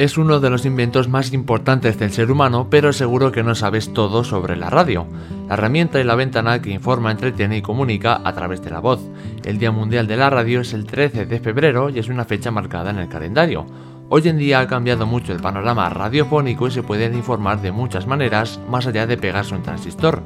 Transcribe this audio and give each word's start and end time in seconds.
Es 0.00 0.16
uno 0.16 0.40
de 0.40 0.48
los 0.48 0.64
inventos 0.64 1.08
más 1.08 1.30
importantes 1.34 1.98
del 1.98 2.10
ser 2.10 2.30
humano, 2.30 2.68
pero 2.70 2.94
seguro 2.94 3.32
que 3.32 3.42
no 3.42 3.54
sabes 3.54 3.92
todo 3.92 4.24
sobre 4.24 4.56
la 4.56 4.70
radio. 4.70 5.06
La 5.46 5.52
herramienta 5.52 6.00
y 6.00 6.04
la 6.04 6.14
ventana 6.14 6.62
que 6.62 6.70
informa, 6.70 7.10
entretiene 7.10 7.58
y 7.58 7.60
comunica 7.60 8.18
a 8.24 8.32
través 8.32 8.62
de 8.62 8.70
la 8.70 8.80
voz. 8.80 9.02
El 9.44 9.58
Día 9.58 9.72
Mundial 9.72 10.06
de 10.06 10.16
la 10.16 10.30
Radio 10.30 10.62
es 10.62 10.72
el 10.72 10.86
13 10.86 11.26
de 11.26 11.38
febrero 11.38 11.90
y 11.90 11.98
es 11.98 12.08
una 12.08 12.24
fecha 12.24 12.50
marcada 12.50 12.88
en 12.88 12.96
el 12.96 13.10
calendario. 13.10 13.66
Hoy 14.08 14.26
en 14.26 14.38
día 14.38 14.60
ha 14.60 14.68
cambiado 14.68 15.04
mucho 15.04 15.34
el 15.34 15.42
panorama 15.42 15.90
radiofónico 15.90 16.66
y 16.66 16.70
se 16.70 16.82
pueden 16.82 17.14
informar 17.14 17.60
de 17.60 17.70
muchas 17.70 18.06
maneras 18.06 18.58
más 18.70 18.86
allá 18.86 19.06
de 19.06 19.18
pegarse 19.18 19.54
un 19.54 19.62
transistor. 19.62 20.22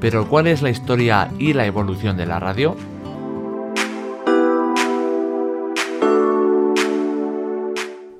Pero 0.00 0.26
¿cuál 0.26 0.46
es 0.46 0.62
la 0.62 0.70
historia 0.70 1.28
y 1.38 1.52
la 1.52 1.66
evolución 1.66 2.16
de 2.16 2.24
la 2.24 2.40
radio? 2.40 2.76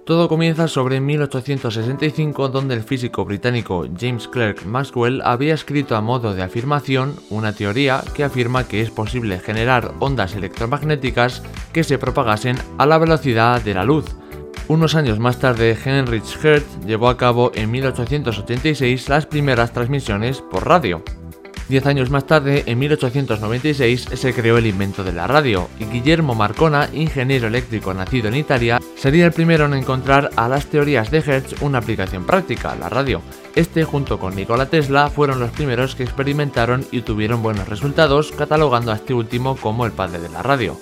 Todo 0.08 0.26
comienza 0.26 0.68
sobre 0.68 1.02
1865 1.02 2.48
donde 2.48 2.74
el 2.74 2.82
físico 2.82 3.26
británico 3.26 3.86
James 4.00 4.26
Clerk 4.26 4.64
Maxwell 4.64 5.20
había 5.22 5.52
escrito 5.52 5.96
a 5.96 6.00
modo 6.00 6.32
de 6.32 6.42
afirmación 6.42 7.16
una 7.28 7.52
teoría 7.52 8.02
que 8.14 8.24
afirma 8.24 8.66
que 8.66 8.80
es 8.80 8.90
posible 8.90 9.38
generar 9.38 9.92
ondas 9.98 10.34
electromagnéticas 10.34 11.42
que 11.74 11.84
se 11.84 11.98
propagasen 11.98 12.56
a 12.78 12.86
la 12.86 12.96
velocidad 12.96 13.60
de 13.60 13.74
la 13.74 13.84
luz. 13.84 14.06
Unos 14.66 14.94
años 14.94 15.18
más 15.18 15.40
tarde, 15.40 15.76
Heinrich 15.84 16.42
Hertz 16.42 16.86
llevó 16.86 17.10
a 17.10 17.18
cabo 17.18 17.52
en 17.54 17.70
1886 17.70 19.10
las 19.10 19.26
primeras 19.26 19.74
transmisiones 19.74 20.40
por 20.40 20.66
radio. 20.66 21.02
Diez 21.68 21.84
años 21.84 22.08
más 22.08 22.26
tarde, 22.26 22.62
en 22.64 22.78
1896, 22.78 24.08
se 24.14 24.32
creó 24.32 24.56
el 24.56 24.66
invento 24.66 25.04
de 25.04 25.12
la 25.12 25.26
radio, 25.26 25.68
y 25.78 25.84
Guillermo 25.84 26.34
Marcona, 26.34 26.88
ingeniero 26.94 27.46
eléctrico 27.46 27.92
nacido 27.92 28.28
en 28.28 28.36
Italia, 28.36 28.80
sería 28.96 29.26
el 29.26 29.32
primero 29.32 29.66
en 29.66 29.74
encontrar 29.74 30.30
a 30.36 30.48
las 30.48 30.64
teorías 30.66 31.10
de 31.10 31.18
Hertz 31.18 31.60
una 31.60 31.78
aplicación 31.78 32.24
práctica, 32.24 32.74
la 32.74 32.88
radio. 32.88 33.20
Este, 33.54 33.84
junto 33.84 34.18
con 34.18 34.34
Nikola 34.34 34.70
Tesla, 34.70 35.10
fueron 35.10 35.40
los 35.40 35.50
primeros 35.50 35.94
que 35.94 36.04
experimentaron 36.04 36.86
y 36.90 37.02
tuvieron 37.02 37.42
buenos 37.42 37.68
resultados, 37.68 38.32
catalogando 38.32 38.90
a 38.90 38.94
este 38.94 39.12
último 39.12 39.54
como 39.54 39.84
el 39.84 39.92
padre 39.92 40.20
de 40.20 40.30
la 40.30 40.42
radio. 40.42 40.74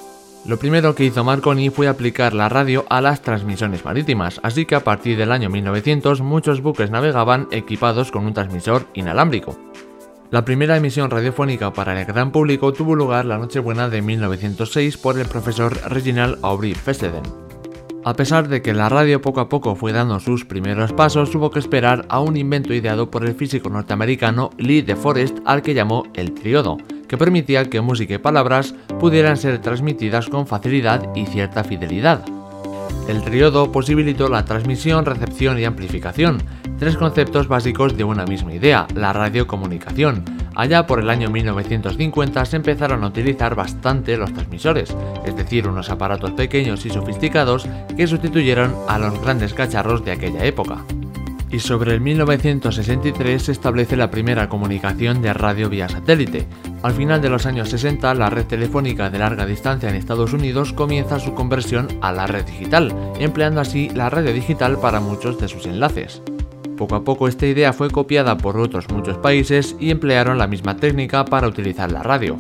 Lo 0.45 0.57
primero 0.57 0.95
que 0.95 1.03
hizo 1.03 1.25
Marconi 1.25 1.70
fue 1.70 1.89
aplicar 1.89 2.33
la 2.33 2.48
radio 2.48 2.87
a 2.89 3.01
las 3.01 3.23
transmisiones 3.23 3.84
marítimas, 3.84 4.39
así 4.45 4.67
que 4.67 4.77
a 4.77 4.84
partir 4.84 5.19
del 5.19 5.33
año 5.33 5.51
1900 5.51 6.20
muchos 6.20 6.61
buques 6.61 6.92
navegaban 6.92 7.48
equipados 7.51 8.12
con 8.12 8.25
un 8.25 8.34
transmisor 8.34 8.87
inalámbrico. 8.95 9.59
La 10.33 10.45
primera 10.45 10.77
emisión 10.77 11.09
radiofónica 11.09 11.73
para 11.73 11.99
el 11.99 12.05
gran 12.05 12.33
público 12.33 12.73
tuvo 12.73 12.97
lugar 12.97 13.25
la 13.27 13.39
Nochebuena 13.39 13.89
de 13.89 14.03
1906 14.03 14.97
por 14.97 15.21
el 15.21 15.27
profesor 15.27 15.79
Reginald 15.89 16.39
Aubrey 16.43 16.75
Fessenden. 16.75 17.23
A 18.05 18.15
pesar 18.15 18.49
de 18.49 18.61
que 18.61 18.75
la 18.75 18.89
radio 18.89 19.21
poco 19.21 19.41
a 19.41 19.49
poco 19.49 19.77
fue 19.77 19.93
dando 19.93 20.19
sus 20.19 20.45
primeros 20.45 20.93
pasos, 20.93 21.31
tuvo 21.31 21.53
que 21.53 21.61
esperar 21.61 22.07
a 22.09 22.19
un 22.19 22.37
invento 22.37 22.75
ideado 22.75 23.09
por 23.09 23.25
el 23.25 23.37
físico 23.37 23.71
norteamericano 23.71 24.51
Lee 24.59 24.83
de 24.83 24.97
Forest 24.97 25.39
al 25.45 25.63
que 25.63 25.75
llamó 25.75 26.05
el 26.15 26.35
triodo, 26.35 26.77
que 27.07 27.17
permitía 27.17 27.71
que 27.71 27.81
música 27.81 28.15
y 28.15 28.19
palabras 28.19 28.75
pudieran 28.99 29.37
ser 29.37 29.61
transmitidas 29.61 30.29
con 30.29 30.49
facilidad 30.49 31.09
y 31.15 31.27
cierta 31.27 31.63
fidelidad. 31.63 32.25
El 33.09 33.23
triodo 33.23 33.71
posibilitó 33.71 34.29
la 34.29 34.45
transmisión, 34.45 35.05
recepción 35.05 35.61
y 35.61 35.65
amplificación, 35.65 36.43
tres 36.79 36.97
conceptos 36.97 37.49
básicos 37.49 37.97
de 37.97 38.05
una 38.05 38.25
misma 38.25 38.55
idea, 38.55 38.87
la 38.95 39.13
radiocomunicación. 39.13 40.25
Allá 40.55 40.87
por 40.87 41.01
el 41.01 41.11
año 41.11 41.31
1950 41.31 42.45
se 42.45 42.57
empezaron 42.57 43.05
a 43.05 43.09
utilizar 43.09 43.55
bastante 43.55 44.17
los 44.17 44.33
transmisores, 44.33 44.95
es 45.25 45.37
decir, 45.37 45.69
unos 45.69 45.91
aparatos 45.91 46.33
pequeños 46.33 46.85
y 46.87 46.91
sofisticados 46.91 47.69
que 47.97 48.07
sustituyeron 48.07 48.75
a 48.89 48.99
los 48.99 49.21
grandes 49.21 49.55
cacharros 49.55 50.05
de 50.05 50.13
aquella 50.13 50.45
época. 50.45 50.85
Y 51.51 51.61
sobre 51.61 51.95
el 51.95 52.01
1963 52.01 53.42
se 53.42 53.53
establece 53.53 53.97
la 53.97 54.11
primera 54.11 54.48
comunicación 54.48 55.23
de 55.23 55.33
radio 55.33 55.69
vía 55.69 55.89
satélite. 55.89 56.47
Al 56.83 56.92
final 56.92 57.23
de 57.23 57.31
los 57.31 57.47
años 57.47 57.69
60, 57.69 58.15
la 58.15 58.31
red 58.31 58.47
telefónica 58.47 59.11
de 59.11 59.19
larga 59.19 59.47
distancia 59.47 59.89
en 59.89 59.95
Estados 59.95 60.33
Unidos 60.33 60.73
comienza 60.73 61.20
su 61.20 61.35
conversión 61.35 61.89
a 62.01 62.13
la 62.13 62.27
red 62.27 62.45
digital, 62.45 62.95
empleando 63.20 63.61
así 63.61 63.91
la 63.91 64.11
radio 64.11 64.33
digital 64.33 64.79
para 64.79 65.01
muchos 65.01 65.39
de 65.39 65.48
sus 65.48 65.67
enlaces. 65.67 66.20
Poco 66.77 66.95
a 66.95 67.05
poco 67.05 67.27
esta 67.29 67.47
idea 67.47 67.73
fue 67.73 67.91
copiada 67.91 68.37
por 68.37 68.59
otros 68.59 68.89
muchos 68.91 69.19
países 69.19 69.77
y 69.81 69.91
emplearon 69.91 70.39
la 70.39 70.47
misma 70.47 70.77
técnica 70.77 71.25
para 71.25 71.48
utilizar 71.48 71.91
la 71.91 72.03
radio. 72.03 72.37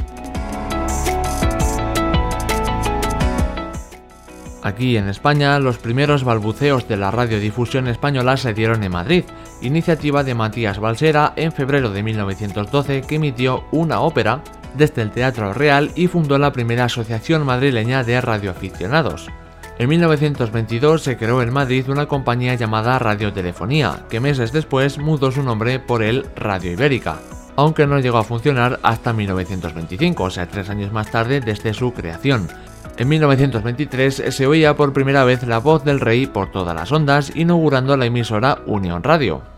Aquí 4.62 4.96
en 4.96 5.08
España, 5.08 5.60
los 5.60 5.78
primeros 5.78 6.24
balbuceos 6.24 6.88
de 6.88 6.96
la 6.96 7.12
radiodifusión 7.12 7.86
española 7.86 8.36
se 8.36 8.52
dieron 8.52 8.82
en 8.82 8.90
Madrid, 8.90 9.24
iniciativa 9.62 10.24
de 10.24 10.34
Matías 10.34 10.80
Balsera 10.80 11.34
en 11.36 11.52
febrero 11.52 11.90
de 11.90 12.02
1912 12.02 13.02
que 13.02 13.14
emitió 13.14 13.62
una 13.70 14.00
ópera 14.00 14.42
desde 14.76 15.02
el 15.02 15.12
Teatro 15.12 15.54
Real 15.54 15.92
y 15.94 16.08
fundó 16.08 16.36
la 16.38 16.52
primera 16.52 16.86
asociación 16.86 17.46
madrileña 17.46 18.02
de 18.02 18.20
radioaficionados. 18.20 19.30
En 19.78 19.90
1922 19.90 21.02
se 21.02 21.18
creó 21.18 21.42
en 21.42 21.52
Madrid 21.52 21.90
una 21.90 22.06
compañía 22.06 22.54
llamada 22.54 22.98
Radiotelefonía, 22.98 24.04
que 24.08 24.20
meses 24.20 24.50
después 24.50 24.96
mudó 24.96 25.30
su 25.30 25.42
nombre 25.42 25.78
por 25.78 26.02
el 26.02 26.24
Radio 26.34 26.72
Ibérica, 26.72 27.18
aunque 27.56 27.86
no 27.86 27.98
llegó 27.98 28.16
a 28.16 28.24
funcionar 28.24 28.80
hasta 28.82 29.12
1925, 29.12 30.22
o 30.22 30.30
sea, 30.30 30.48
tres 30.48 30.70
años 30.70 30.92
más 30.92 31.10
tarde 31.10 31.42
desde 31.42 31.74
su 31.74 31.92
creación. 31.92 32.48
En 32.96 33.08
1923 33.08 34.22
se 34.30 34.46
oía 34.46 34.74
por 34.76 34.94
primera 34.94 35.24
vez 35.24 35.42
la 35.42 35.58
voz 35.58 35.84
del 35.84 36.00
rey 36.00 36.26
por 36.26 36.50
todas 36.50 36.74
las 36.74 36.90
ondas, 36.90 37.32
inaugurando 37.34 37.98
la 37.98 38.06
emisora 38.06 38.60
Unión 38.64 39.02
Radio. 39.02 39.55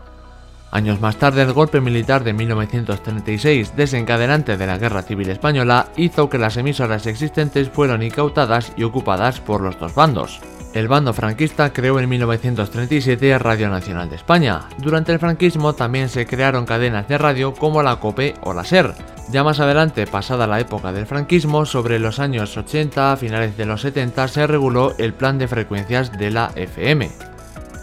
Años 0.71 1.01
más 1.01 1.17
tarde, 1.17 1.41
el 1.41 1.53
golpe 1.53 1.81
militar 1.81 2.23
de 2.23 2.33
1936, 2.33 3.75
desencadenante 3.75 4.55
de 4.55 4.67
la 4.67 4.77
Guerra 4.77 5.01
Civil 5.01 5.29
Española, 5.29 5.87
hizo 5.97 6.29
que 6.29 6.37
las 6.37 6.57
emisoras 6.57 7.07
existentes 7.07 7.69
fueran 7.69 8.03
incautadas 8.03 8.71
y 8.77 8.83
ocupadas 8.83 9.39
por 9.39 9.61
los 9.61 9.79
dos 9.79 9.95
bandos. 9.95 10.39
El 10.75 10.87
bando 10.87 11.13
franquista 11.13 11.73
creó 11.73 11.99
en 11.99 12.07
1937 12.07 13.39
Radio 13.39 13.69
Nacional 13.69 14.07
de 14.07 14.17
España. 14.17 14.69
Durante 14.77 15.11
el 15.11 15.17
franquismo 15.17 15.73
también 15.73 16.09
se 16.09 16.27
crearon 16.27 16.67
cadenas 16.67 17.07
de 17.07 17.17
radio 17.17 17.55
como 17.55 17.81
la 17.81 17.95
COPE 17.95 18.35
o 18.41 18.53
la 18.53 18.63
SER. 18.63 18.93
Ya 19.31 19.43
más 19.43 19.59
adelante, 19.59 20.05
pasada 20.05 20.45
la 20.45 20.59
época 20.59 20.91
del 20.91 21.07
franquismo, 21.07 21.65
sobre 21.65 21.97
los 21.97 22.19
años 22.19 22.55
80 22.55 23.13
a 23.13 23.17
finales 23.17 23.57
de 23.57 23.65
los 23.65 23.81
70 23.81 24.27
se 24.27 24.45
reguló 24.45 24.93
el 24.99 25.13
plan 25.13 25.39
de 25.39 25.47
frecuencias 25.47 26.11
de 26.11 26.29
la 26.29 26.51
FM. 26.55 27.28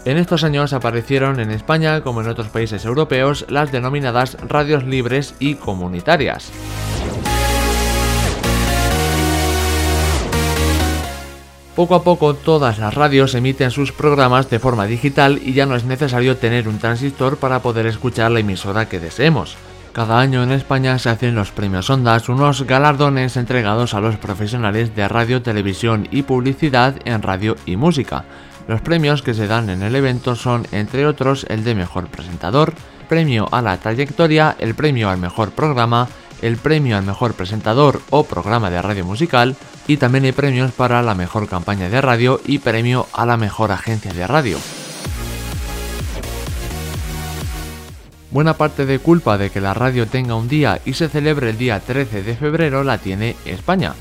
En 0.07 0.15
estos 0.15 0.45
años 0.45 0.71
aparecieron 0.71 1.41
en 1.41 1.51
España, 1.51 1.99
como 1.99 2.21
en 2.21 2.29
otros 2.29 2.47
países 2.47 2.85
europeos, 2.85 3.45
las 3.49 3.73
denominadas 3.73 4.37
radios 4.47 4.85
libres 4.85 5.35
y 5.37 5.55
comunitarias. 5.55 6.49
Poco 11.75 11.95
a 11.95 12.03
poco 12.03 12.35
todas 12.35 12.79
las 12.79 12.93
radios 12.93 13.35
emiten 13.35 13.69
sus 13.69 13.91
programas 13.91 14.49
de 14.49 14.59
forma 14.59 14.85
digital 14.85 15.41
y 15.43 15.51
ya 15.51 15.65
no 15.65 15.75
es 15.75 15.83
necesario 15.83 16.37
tener 16.37 16.69
un 16.69 16.79
transistor 16.79 17.35
para 17.35 17.61
poder 17.61 17.85
escuchar 17.85 18.31
la 18.31 18.39
emisora 18.39 18.87
que 18.87 19.01
deseemos. 19.01 19.57
Cada 19.91 20.21
año 20.21 20.41
en 20.41 20.53
España 20.53 20.97
se 20.99 21.09
hacen 21.09 21.35
los 21.35 21.51
premios 21.51 21.89
Ondas, 21.89 22.29
unos 22.29 22.63
galardones 22.63 23.35
entregados 23.35 23.93
a 23.93 23.99
los 23.99 24.15
profesionales 24.15 24.95
de 24.95 25.05
radio, 25.09 25.41
televisión 25.41 26.07
y 26.11 26.21
publicidad 26.21 26.95
en 27.03 27.21
radio 27.21 27.57
y 27.65 27.75
música. 27.75 28.23
Los 28.67 28.81
premios 28.81 29.21
que 29.21 29.33
se 29.33 29.47
dan 29.47 29.69
en 29.69 29.81
el 29.81 29.95
evento 29.95 30.35
son, 30.35 30.67
entre 30.71 31.07
otros, 31.07 31.45
el 31.49 31.63
de 31.63 31.73
Mejor 31.73 32.07
Presentador, 32.07 32.73
Premio 33.07 33.47
a 33.51 33.61
la 33.61 33.77
Trayectoria, 33.77 34.57
el 34.59 34.75
Premio 34.75 35.09
al 35.09 35.17
Mejor 35.17 35.51
Programa, 35.51 36.09
el 36.41 36.57
Premio 36.57 36.97
al 36.97 37.05
Mejor 37.05 37.33
Presentador 37.33 38.01
o 38.09 38.25
Programa 38.25 38.69
de 38.69 38.81
Radio 38.81 39.05
Musical, 39.05 39.55
y 39.87 39.95
también 39.95 40.25
hay 40.25 40.33
premios 40.33 40.73
para 40.73 41.01
la 41.01 41.15
Mejor 41.15 41.47
Campaña 41.47 41.87
de 41.87 42.01
Radio 42.01 42.41
y 42.45 42.59
Premio 42.59 43.07
a 43.13 43.25
la 43.25 43.37
Mejor 43.37 43.71
Agencia 43.71 44.11
de 44.11 44.27
Radio. 44.27 44.57
Buena 48.31 48.55
parte 48.55 48.85
de 48.85 48.99
culpa 48.99 49.37
de 49.37 49.49
que 49.49 49.61
la 49.61 49.73
radio 49.73 50.05
tenga 50.05 50.35
un 50.35 50.49
día 50.49 50.81
y 50.83 50.93
se 50.93 51.07
celebre 51.07 51.51
el 51.51 51.57
día 51.57 51.79
13 51.79 52.23
de 52.23 52.35
febrero 52.35 52.83
la 52.83 52.97
tiene 52.97 53.37
España, 53.45 53.93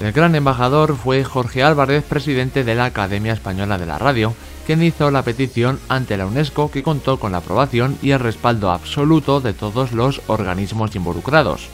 el 0.00 0.12
gran 0.12 0.34
embajador 0.34 0.96
fue 0.96 1.24
Jorge 1.24 1.62
Álvarez, 1.62 2.04
presidente 2.04 2.62
de 2.62 2.74
la 2.74 2.86
Academia 2.86 3.32
Española 3.32 3.78
de 3.78 3.86
la 3.86 3.98
Radio, 3.98 4.34
quien 4.66 4.82
hizo 4.82 5.10
la 5.10 5.22
petición 5.22 5.80
ante 5.88 6.16
la 6.16 6.26
UNESCO 6.26 6.70
que 6.70 6.82
contó 6.82 7.18
con 7.18 7.32
la 7.32 7.38
aprobación 7.38 7.98
y 8.00 8.12
el 8.12 8.20
respaldo 8.20 8.70
absoluto 8.70 9.40
de 9.40 9.54
todos 9.54 9.92
los 9.92 10.20
organismos 10.28 10.94
involucrados. 10.94 11.68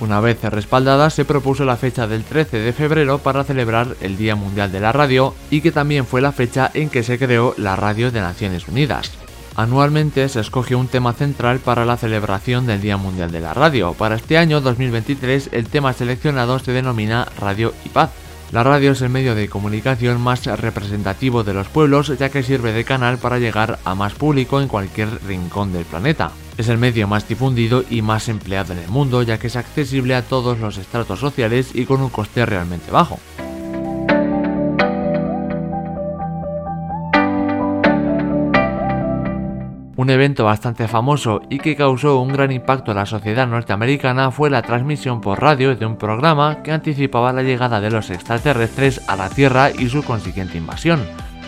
Una 0.00 0.20
vez 0.20 0.40
respaldada, 0.42 1.10
se 1.10 1.24
propuso 1.24 1.64
la 1.64 1.76
fecha 1.76 2.06
del 2.06 2.24
13 2.24 2.60
de 2.60 2.72
febrero 2.72 3.18
para 3.18 3.44
celebrar 3.44 3.96
el 4.00 4.16
Día 4.16 4.36
Mundial 4.36 4.70
de 4.70 4.80
la 4.80 4.92
Radio 4.92 5.34
y 5.50 5.60
que 5.60 5.72
también 5.72 6.06
fue 6.06 6.20
la 6.20 6.32
fecha 6.32 6.70
en 6.72 6.88
que 6.88 7.02
se 7.02 7.18
creó 7.18 7.52
la 7.58 7.74
Radio 7.74 8.12
de 8.12 8.20
Naciones 8.20 8.68
Unidas. 8.68 9.10
Anualmente 9.58 10.28
se 10.28 10.38
escoge 10.38 10.76
un 10.76 10.86
tema 10.86 11.14
central 11.14 11.58
para 11.58 11.84
la 11.84 11.96
celebración 11.96 12.64
del 12.64 12.80
Día 12.80 12.96
Mundial 12.96 13.32
de 13.32 13.40
la 13.40 13.54
Radio. 13.54 13.92
Para 13.92 14.14
este 14.14 14.38
año 14.38 14.60
2023 14.60 15.48
el 15.50 15.66
tema 15.66 15.92
seleccionado 15.92 16.60
se 16.60 16.70
denomina 16.70 17.26
Radio 17.40 17.74
y 17.84 17.88
Paz. 17.88 18.10
La 18.52 18.62
radio 18.62 18.92
es 18.92 19.02
el 19.02 19.08
medio 19.08 19.34
de 19.34 19.48
comunicación 19.48 20.20
más 20.20 20.46
representativo 20.46 21.42
de 21.42 21.54
los 21.54 21.66
pueblos 21.66 22.16
ya 22.16 22.28
que 22.28 22.44
sirve 22.44 22.72
de 22.72 22.84
canal 22.84 23.18
para 23.18 23.40
llegar 23.40 23.80
a 23.84 23.96
más 23.96 24.14
público 24.14 24.60
en 24.60 24.68
cualquier 24.68 25.08
rincón 25.26 25.72
del 25.72 25.84
planeta. 25.86 26.30
Es 26.56 26.68
el 26.68 26.78
medio 26.78 27.08
más 27.08 27.26
difundido 27.26 27.82
y 27.90 28.00
más 28.00 28.28
empleado 28.28 28.74
en 28.74 28.78
el 28.78 28.88
mundo 28.88 29.24
ya 29.24 29.38
que 29.38 29.48
es 29.48 29.56
accesible 29.56 30.14
a 30.14 30.22
todos 30.22 30.60
los 30.60 30.78
estratos 30.78 31.18
sociales 31.18 31.70
y 31.74 31.84
con 31.84 32.00
un 32.00 32.10
coste 32.10 32.46
realmente 32.46 32.92
bajo. 32.92 33.18
Un 39.98 40.10
evento 40.10 40.44
bastante 40.44 40.86
famoso 40.86 41.42
y 41.50 41.58
que 41.58 41.74
causó 41.74 42.20
un 42.20 42.28
gran 42.28 42.52
impacto 42.52 42.92
en 42.92 42.98
la 42.98 43.04
sociedad 43.04 43.48
norteamericana 43.48 44.30
fue 44.30 44.48
la 44.48 44.62
transmisión 44.62 45.20
por 45.20 45.42
radio 45.42 45.74
de 45.74 45.86
un 45.86 45.96
programa 45.96 46.62
que 46.62 46.70
anticipaba 46.70 47.32
la 47.32 47.42
llegada 47.42 47.80
de 47.80 47.90
los 47.90 48.08
extraterrestres 48.10 49.00
a 49.08 49.16
la 49.16 49.28
Tierra 49.28 49.72
y 49.76 49.88
su 49.88 50.04
consiguiente 50.04 50.56
invasión. 50.56 51.04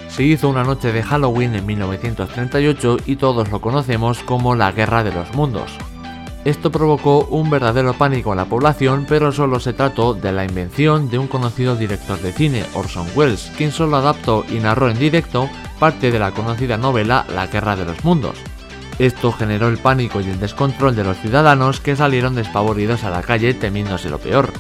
Se 0.09 0.25
hizo 0.25 0.49
una 0.49 0.65
noche 0.65 0.91
de 0.91 1.05
Halloween 1.05 1.55
en 1.55 1.65
1938 1.65 2.97
y 3.07 3.15
todos 3.15 3.49
lo 3.53 3.61
conocemos 3.61 4.25
como 4.25 4.57
la 4.57 4.73
Guerra 4.73 5.05
de 5.05 5.13
los 5.13 5.33
Mundos. 5.33 5.79
Esto 6.45 6.73
provocó 6.73 7.27
un 7.27 7.51
verdadero 7.51 7.93
pánico 7.93 8.31
en 8.31 8.39
la 8.39 8.47
población, 8.47 9.05
pero 9.07 9.31
solo 9.31 9.61
se 9.61 9.75
trató 9.75 10.15
de 10.15 10.33
la 10.33 10.45
invención 10.45 11.11
de 11.11 11.19
un 11.19 11.27
conocido 11.27 11.77
director 11.77 12.19
de 12.19 12.33
cine, 12.33 12.65
Orson 12.73 13.07
Welles, 13.15 13.53
quien 13.59 13.73
solo 13.73 13.99
adaptó 13.99 14.45
y 14.49 14.55
narró 14.55 14.89
en 14.89 14.99
directo 14.99 15.51
parte 15.79 16.11
de 16.11 16.19
la 16.19 16.31
conocida 16.31 16.79
novela 16.79 17.27
La 17.35 17.47
Guerra 17.47 17.77
de 17.77 17.85
los 17.85 18.03
Mundos. 18.05 18.37
Esto 18.99 19.33
generó 19.33 19.69
el 19.69 19.77
pánico 19.77 20.21
y 20.23 20.31
el 20.31 20.41
descontrol 20.41 20.97
de 20.97 21.05
los 21.05 21.19
ciudadanos 21.19 21.81
que 21.81 21.97
salieron 21.97 22.35
despavoridos 22.35 23.05
a 23.05 23.11
la 23.11 23.23
calle 23.23 23.53
temiéndose 23.53 24.09
lo 24.09 24.19
peor. 24.19 24.51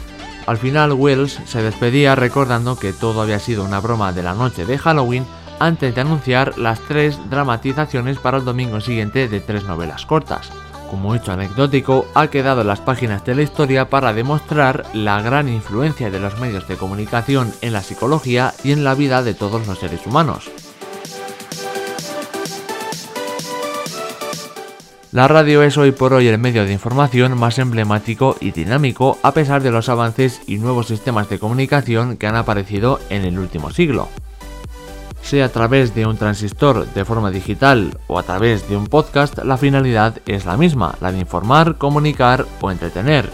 Al 0.46 0.58
final 0.58 0.92
Wells 0.92 1.40
se 1.46 1.62
despedía 1.62 2.14
recordando 2.14 2.76
que 2.76 2.92
todo 2.92 3.22
había 3.22 3.38
sido 3.38 3.64
una 3.64 3.80
broma 3.80 4.12
de 4.12 4.22
la 4.22 4.34
noche 4.34 4.66
de 4.66 4.78
Halloween 4.78 5.24
antes 5.58 5.94
de 5.94 6.00
anunciar 6.00 6.58
las 6.58 6.80
tres 6.80 7.18
dramatizaciones 7.30 8.18
para 8.18 8.38
el 8.38 8.44
domingo 8.44 8.80
siguiente 8.80 9.28
de 9.28 9.40
tres 9.40 9.64
novelas 9.64 10.04
cortas. 10.06 10.50
Como 10.90 11.14
hecho 11.14 11.30
anecdótico, 11.30 12.04
ha 12.14 12.26
quedado 12.28 12.62
en 12.62 12.66
las 12.66 12.80
páginas 12.80 13.24
de 13.24 13.36
la 13.36 13.42
historia 13.42 13.88
para 13.88 14.12
demostrar 14.12 14.84
la 14.92 15.22
gran 15.22 15.48
influencia 15.48 16.10
de 16.10 16.18
los 16.18 16.40
medios 16.40 16.66
de 16.66 16.76
comunicación 16.76 17.52
en 17.62 17.72
la 17.72 17.82
psicología 17.82 18.54
y 18.64 18.72
en 18.72 18.82
la 18.82 18.96
vida 18.96 19.22
de 19.22 19.34
todos 19.34 19.68
los 19.68 19.78
seres 19.78 20.04
humanos. 20.04 20.50
La 25.12 25.28
radio 25.28 25.62
es 25.62 25.78
hoy 25.78 25.92
por 25.92 26.12
hoy 26.12 26.26
el 26.26 26.38
medio 26.38 26.64
de 26.64 26.72
información 26.72 27.38
más 27.38 27.58
emblemático 27.58 28.36
y 28.40 28.50
dinámico 28.50 29.18
a 29.22 29.32
pesar 29.32 29.62
de 29.62 29.70
los 29.70 29.88
avances 29.88 30.40
y 30.48 30.58
nuevos 30.58 30.88
sistemas 30.88 31.28
de 31.28 31.38
comunicación 31.38 32.16
que 32.16 32.26
han 32.26 32.36
aparecido 32.36 32.98
en 33.10 33.24
el 33.24 33.38
último 33.38 33.70
siglo. 33.70 34.08
Sea 35.22 35.44
a 35.44 35.48
través 35.48 35.94
de 35.94 36.06
un 36.06 36.16
transistor 36.16 36.86
de 36.92 37.04
forma 37.04 37.30
digital 37.30 37.96
o 38.08 38.18
a 38.18 38.22
través 38.22 38.68
de 38.68 38.76
un 38.76 38.88
podcast, 38.88 39.38
la 39.44 39.56
finalidad 39.56 40.18
es 40.26 40.44
la 40.44 40.56
misma, 40.56 40.96
la 41.00 41.12
de 41.12 41.20
informar, 41.20 41.76
comunicar 41.76 42.46
o 42.60 42.70
entretener, 42.70 43.30